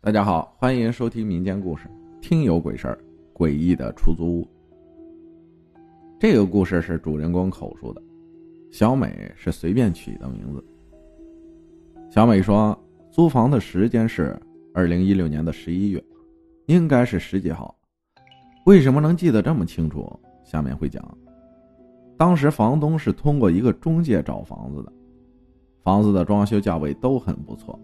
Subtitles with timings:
[0.00, 1.88] 大家好，欢迎收听民间故事
[2.20, 2.96] 《听有鬼事儿》，
[3.36, 4.48] 诡异的出租屋。
[6.20, 8.00] 这个故事是主人公口述的，
[8.70, 10.64] 小美是随便取的名字。
[12.08, 12.78] 小美说，
[13.10, 14.40] 租房的时间是
[14.72, 16.02] 二零一六年的十一月，
[16.66, 17.76] 应该是十几号。
[18.66, 20.08] 为什么能记得这么清楚？
[20.44, 21.04] 下面会讲。
[22.16, 24.92] 当时房东是通过一个中介找房子的，
[25.82, 27.76] 房子的装修价位都很不错，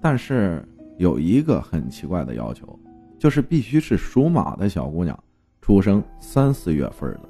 [0.00, 0.68] 但是。
[0.98, 2.78] 有一个很奇怪的要求，
[3.18, 5.18] 就是必须是属马的小姑娘，
[5.60, 7.20] 出生三四月份的。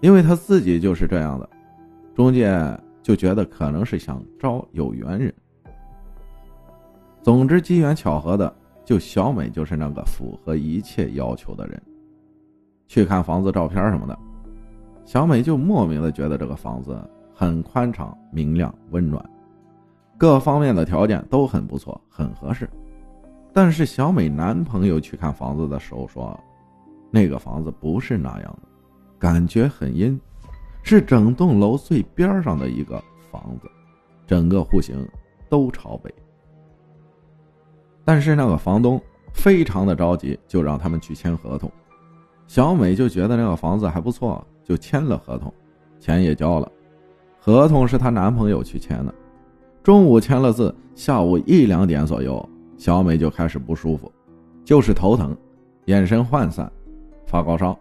[0.00, 1.48] 因为他自己就是这样的，
[2.14, 2.58] 中介
[3.02, 5.32] 就觉得可能是想招有缘人。
[7.22, 8.54] 总之，机缘巧合的，
[8.84, 11.82] 就小美就是那个符合一切要求的人。
[12.86, 14.18] 去看房子照片什么的，
[15.06, 16.98] 小美就莫名的觉得这个房子
[17.32, 19.24] 很宽敞、明亮、温暖。
[20.16, 22.68] 各方面的条件都很不错，很合适。
[23.52, 26.38] 但是小美男朋友去看房子的时候说，
[27.10, 28.68] 那个房子不是那样的，
[29.18, 30.20] 感觉很阴，
[30.82, 33.68] 是整栋楼最边上的一个房子，
[34.26, 35.06] 整个户型
[35.48, 36.12] 都朝北。
[38.04, 39.00] 但是那个房东
[39.32, 41.70] 非常的着急，就让他们去签合同。
[42.46, 45.52] 小美就觉得那个房子还不错，就签了合同，
[45.98, 46.70] 钱也交了。
[47.38, 49.14] 合同是她男朋友去签的。
[49.84, 54.10] 中午签了字，下午一两点左右，小美就开始不舒服，
[54.64, 55.36] 就是头疼，
[55.84, 56.72] 眼神涣散，
[57.26, 57.78] 发高烧，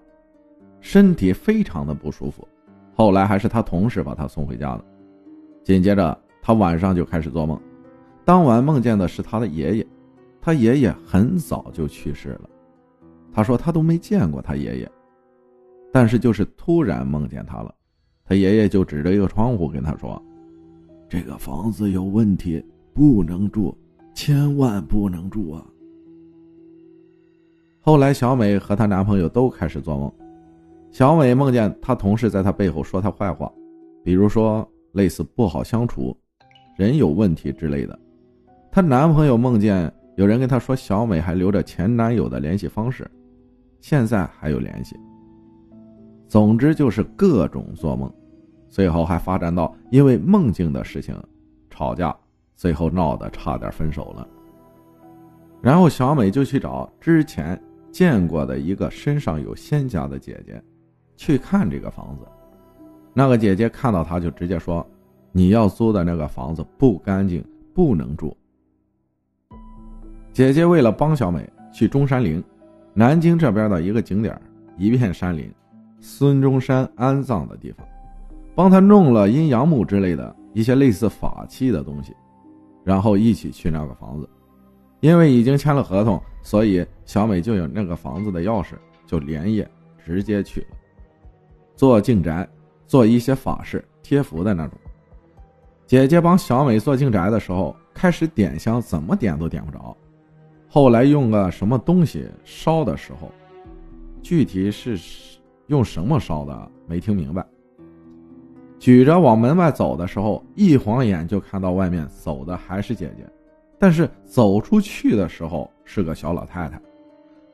[0.82, 2.46] 身体非常的不舒服。
[2.94, 4.84] 后来还是她同事把她送回家的。
[5.64, 7.58] 紧接着，她晚上就开始做梦，
[8.26, 9.88] 当晚梦见的是她的爷爷，
[10.42, 12.50] 她爷爷很早就去世了。
[13.32, 14.92] 她说她都没见过她爷爷，
[15.90, 17.74] 但是就是突然梦见他了，
[18.26, 20.22] 她爷爷就指着一个窗户跟她说。
[21.14, 23.78] 这个房子有问题，不能住，
[24.16, 25.64] 千万不能住啊！
[27.80, 30.12] 后来，小美和她男朋友都开始做梦。
[30.90, 33.54] 小美梦见她同事在她背后说她坏话，
[34.04, 36.18] 比如说类似不好相处、
[36.76, 38.00] 人有问题之类的。
[38.72, 43.08] 她男朋友梦见有人跟她说，小美还留着前男友的联系方式，
[43.82, 44.96] 现在还有联系。
[46.28, 48.12] 总之就是各种做梦。
[48.74, 51.16] 最后还发展到因为梦境的事情
[51.70, 52.16] 吵架，
[52.56, 54.28] 最后闹得差点分手了。
[55.62, 60.60] 然后小美就去找之前见过的一个身上有仙家的姐姐，
[61.16, 62.26] 去看这个房子。
[63.14, 64.84] 那个姐姐看到她就直接说
[65.32, 67.46] ：“你要租的那个房子不干净，
[67.76, 68.36] 不能住。”
[70.34, 72.44] 姐姐为了帮小美去中山陵，
[72.96, 74.36] 南京这边的一个景点，
[74.80, 75.54] 一片山林，
[76.00, 77.86] 孙中山安葬的地方。
[78.56, 82.16] 帮他弄了阴阳木之类的一些类似法器的东西，
[82.84, 84.30] 然后一起去那个房子。
[85.00, 88.76] 因为已经签了合同，所以小美就有那个房子的钥匙，
[89.06, 89.70] 就连夜
[90.06, 90.68] 直接去了。
[91.76, 92.48] 做净宅，
[92.88, 94.78] 做一些法事、贴符的那种。
[95.86, 99.96] 姐姐帮小美做净宅的时候，开始点香，怎么点都点不着。
[100.70, 103.30] 后来用个什么东西烧的时候，
[104.22, 104.98] 具体是
[105.68, 107.46] 用什么烧的，没听明白。
[108.84, 113.26] 举着往门外走的时候，一晃眼就看到外面走的还是姐姐，
[113.80, 116.78] 但是走出去的时候是个小老太太，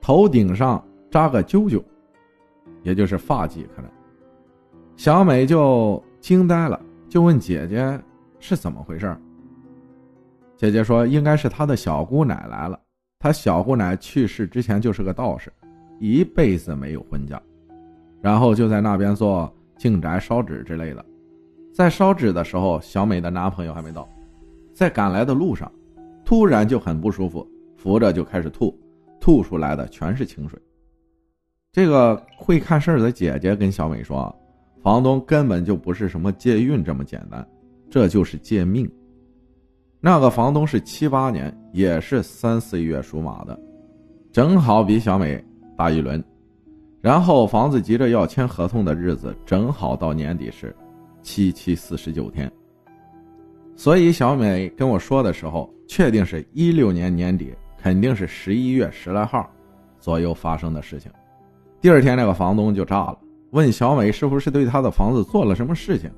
[0.01, 1.79] 头顶上扎个揪揪，
[2.81, 3.91] 也就是发髻，可能。
[4.97, 8.01] 小美就惊呆了，就问姐姐
[8.39, 9.15] 是怎么回事
[10.57, 12.79] 姐姐说应该是她的小姑奶来了，
[13.19, 15.53] 她小姑奶去世之前就是个道士，
[15.99, 17.39] 一辈子没有婚嫁，
[18.19, 19.47] 然后就在那边做
[19.77, 21.05] 净宅烧纸之类的。
[21.73, 24.07] 在烧纸的时候，小美的男朋友还没到，
[24.73, 25.71] 在赶来的路上，
[26.25, 27.47] 突然就很不舒服，
[27.77, 28.77] 扶着就开始吐，
[29.19, 30.59] 吐出来的全是清水。
[31.71, 34.35] 这个会看事儿的姐姐跟小美说，
[34.81, 37.47] 房东根本就不是什么借运这么简单，
[37.89, 38.89] 这就是借命。
[40.01, 43.57] 那个房东是七八年，也是三四月属马的，
[44.31, 45.41] 正好比小美
[45.77, 46.23] 大一轮，
[47.01, 50.75] 然后房子急着要签合同的日子，正好到年底时。
[51.21, 52.51] 七七四十九天，
[53.75, 59.49] 所以小美跟我说的时候，确定是一六年年底，肯定是十一月十来号
[59.99, 61.11] 左右发生的事情。
[61.81, 63.17] 第二天，那个房东就炸了，
[63.51, 66.11] 问小美是不是对他的房子做了什么事情，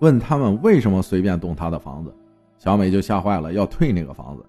[0.00, 2.14] 问他们为什么随便动他的房子。
[2.58, 4.44] 小美就吓坏了，要退那个房子。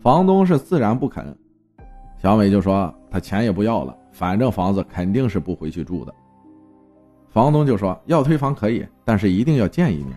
[0.00, 1.36] 房东是自然不肯，
[2.20, 6.12] 小美就说他钱也不要了，反正房子肯定是不回去住的。
[7.32, 10.16] 房东就说要退房可以，但是一定要见一面，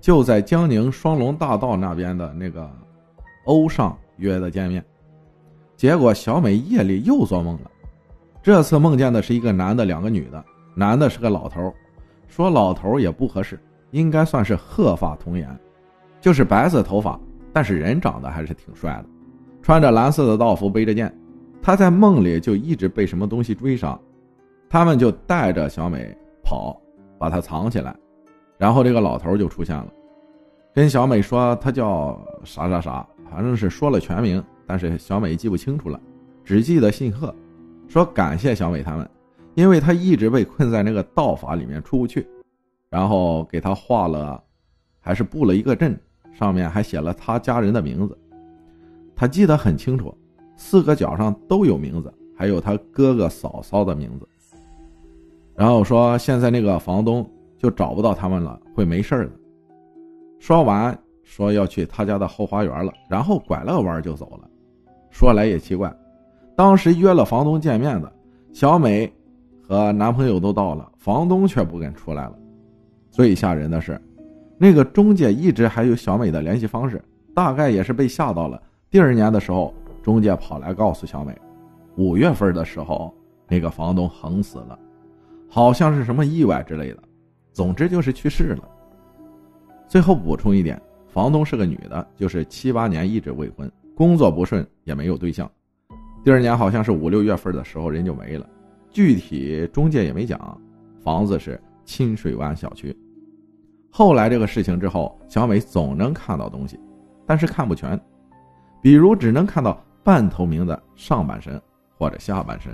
[0.00, 2.70] 就在江宁双龙大道那边的那个
[3.44, 4.84] 欧尚约的见面。
[5.76, 7.70] 结果小美夜里又做梦了，
[8.42, 10.44] 这次梦见的是一个男的，两个女的。
[10.72, 11.74] 男的是个老头，
[12.28, 13.58] 说老头也不合适，
[13.90, 15.48] 应该算是鹤发童颜，
[16.20, 17.18] 就是白色头发，
[17.52, 19.06] 但是人长得还是挺帅的，
[19.62, 21.12] 穿着蓝色的道服，背着剑。
[21.60, 23.98] 他在梦里就一直被什么东西追杀，
[24.68, 26.16] 他们就带着小美
[26.50, 26.76] 跑，
[27.16, 27.94] 把它藏起来，
[28.58, 29.86] 然后这个老头就出现了，
[30.74, 34.42] 跟小美说他叫啥啥啥，反正是说了全名。
[34.66, 36.00] 但是小美记不清楚了，
[36.44, 37.32] 只记得姓贺，
[37.86, 39.08] 说感谢小美他们，
[39.54, 42.26] 因为他一直被困在那个道法里面出不去，
[42.88, 44.42] 然后给他画了，
[44.98, 45.96] 还是布了一个阵，
[46.32, 48.18] 上面还写了他家人的名字，
[49.14, 50.12] 他记得很清楚，
[50.56, 54.28] 四个角上都有名字，还有他哥哥嫂嫂的名字。
[55.60, 57.22] 然后说现在那个房东
[57.58, 59.32] 就找不到他们了，会没事的。
[60.38, 64.48] 说完说要去他家的后花园了，然后拐了个弯就走了。
[65.10, 65.94] 说来也奇怪，
[66.56, 68.10] 当时约了房东见面的
[68.54, 69.12] 小美
[69.60, 72.38] 和男朋友都到了，房东却不肯出来了。
[73.10, 74.00] 最吓人的是，
[74.56, 77.04] 那个中介一直还有小美的联系方式，
[77.34, 78.58] 大概也是被吓到了。
[78.88, 81.38] 第二年的时候，中介跑来告诉小美，
[81.98, 83.14] 五月份的时候
[83.46, 84.78] 那个房东横死了，
[85.52, 87.02] 好像是什么意外之类的，
[87.52, 88.68] 总之就是去世了。
[89.88, 93.70] 最后补充一点，房东是个女的，就是七八年一直未婚。
[93.96, 95.50] 工作不顺，也没有对象。
[96.22, 98.48] 第二年好像是五六月份的时候，人就没了。
[98.90, 100.58] 具体中介也没讲。
[101.02, 102.96] 房子是清水湾小区。
[103.90, 106.78] 后来这个事情之后，小美总能看到东西，
[107.26, 108.00] 但是看不全，
[108.80, 111.60] 比如只能看到半透明的上半身
[111.98, 112.72] 或者下半身。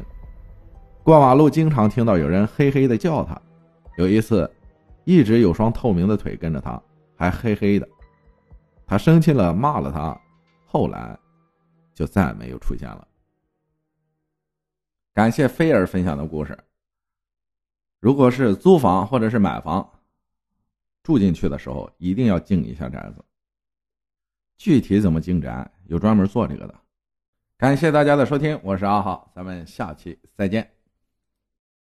[1.06, 3.40] 过马路经常听到有人嘿嘿的叫他。
[3.96, 4.52] 有一次，
[5.04, 6.82] 一直有双透明的腿跟着他，
[7.14, 7.88] 还嘿嘿的。
[8.84, 10.20] 他生气了，骂了他。
[10.64, 11.16] 后来，
[11.94, 13.06] 就再没有出现了。
[15.14, 16.58] 感谢菲儿分享的故事。
[18.00, 19.88] 如果是租房或者是买房，
[21.04, 23.24] 住进去的时候一定要静一下宅子。
[24.58, 26.74] 具体怎么静宅，有专门做这个的。
[27.56, 30.75] 感谢大家的收听，我是阿浩，咱们下期再见。